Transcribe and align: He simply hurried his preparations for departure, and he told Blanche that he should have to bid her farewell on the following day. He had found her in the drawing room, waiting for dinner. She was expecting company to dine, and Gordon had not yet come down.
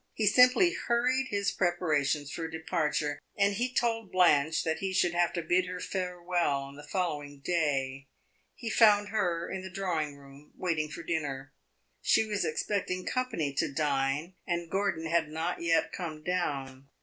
He 0.15 0.25
simply 0.25 0.71
hurried 0.73 1.27
his 1.27 1.51
preparations 1.51 2.31
for 2.31 2.47
departure, 2.47 3.19
and 3.37 3.53
he 3.53 3.71
told 3.71 4.11
Blanche 4.11 4.63
that 4.63 4.79
he 4.79 4.93
should 4.93 5.13
have 5.13 5.31
to 5.33 5.43
bid 5.43 5.67
her 5.67 5.79
farewell 5.79 6.63
on 6.63 6.75
the 6.75 6.81
following 6.81 7.37
day. 7.37 8.07
He 8.55 8.69
had 8.69 8.77
found 8.79 9.09
her 9.09 9.47
in 9.47 9.61
the 9.61 9.69
drawing 9.69 10.15
room, 10.17 10.53
waiting 10.57 10.89
for 10.89 11.03
dinner. 11.03 11.53
She 12.01 12.25
was 12.25 12.43
expecting 12.43 13.05
company 13.05 13.53
to 13.53 13.71
dine, 13.71 14.33
and 14.47 14.71
Gordon 14.71 15.05
had 15.05 15.29
not 15.29 15.61
yet 15.61 15.91
come 15.93 16.23
down. 16.23 16.89